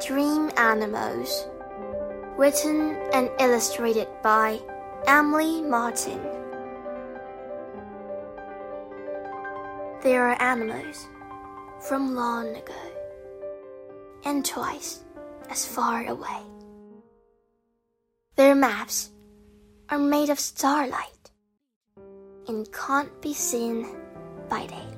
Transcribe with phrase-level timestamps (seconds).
[0.00, 1.46] Dream Animals,
[2.36, 4.60] written and illustrated by
[5.06, 6.20] Emily Martin.
[10.02, 11.08] There are animals
[11.80, 12.74] from long ago
[14.26, 15.02] and twice
[15.48, 16.42] as far away.
[18.36, 19.12] Their maps
[19.88, 21.30] are made of starlight
[22.46, 23.86] and can't be seen
[24.50, 24.88] by day.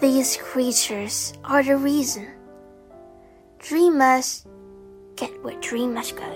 [0.00, 2.28] These creatures are the reason
[3.64, 4.44] dreamers
[5.16, 6.32] get where dreamers go.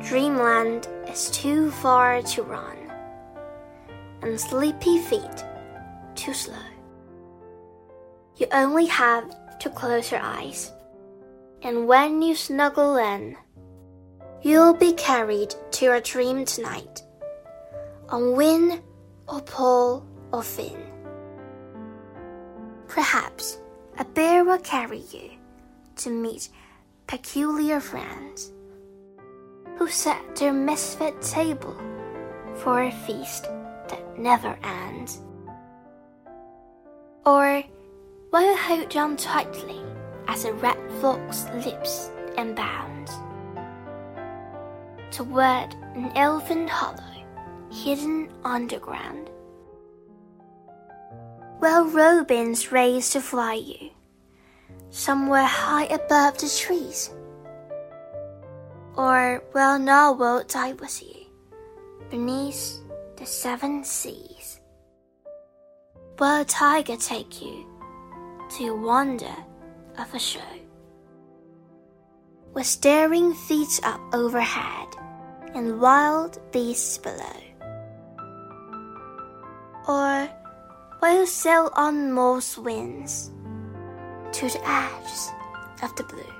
[0.00, 2.76] Dreamland is too far to run,
[4.22, 5.44] and sleepy feet
[6.14, 6.54] too slow.
[8.36, 9.24] You only have
[9.58, 10.72] to close your eyes,
[11.62, 13.36] and when you snuggle in,
[14.42, 17.02] you'll be carried to your dream tonight
[18.08, 18.80] on wing
[19.26, 20.78] or pole or fin.
[22.86, 23.58] Perhaps
[23.98, 25.39] a bear will carry you
[26.00, 26.48] to meet
[27.06, 28.52] peculiar friends
[29.76, 31.76] who set their misfit table
[32.56, 33.44] for a feast
[33.88, 35.20] that never ends.
[37.26, 37.62] Or
[38.32, 39.80] will hold down tightly
[40.28, 43.12] as a red fox leaps and bounds
[45.10, 47.24] toward an elfin hollow
[47.70, 49.30] hidden underground.
[51.60, 53.89] Will robins raise to fly you
[54.90, 57.10] somewhere high above the trees?
[58.96, 61.26] Or well now, will die with you
[62.10, 62.80] beneath
[63.16, 64.60] the seven seas?
[66.18, 67.66] Will tiger take you
[68.58, 69.34] to a wonder
[69.96, 70.40] of a show?
[72.52, 74.88] With staring feet up overhead
[75.54, 77.40] and wild beasts below?
[79.88, 80.28] Or
[81.00, 83.30] will you sail on most winds
[84.32, 85.30] to the edges
[85.82, 86.34] of the blue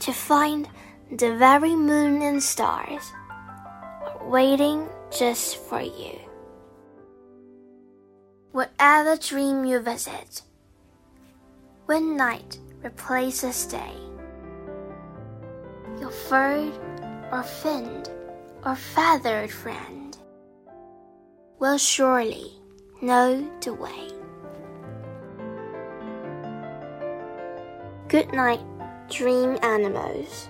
[0.00, 0.68] to find
[1.10, 6.18] the very moon and stars are waiting just for you?
[8.52, 10.42] Whatever dream you visit,
[11.86, 13.94] when night replaces day,
[16.00, 16.72] your furred
[17.30, 18.08] or finned
[18.64, 20.16] or feathered friend
[21.58, 22.52] will surely
[23.02, 24.19] know the way.
[28.10, 28.58] Good night,
[29.08, 30.48] dream animals.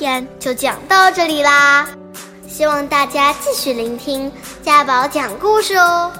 [0.00, 1.86] 天就讲到这里啦，
[2.48, 4.32] 希望大家继续聆听
[4.62, 6.10] 嘉宝讲故事哦。